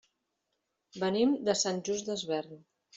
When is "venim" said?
1.05-1.37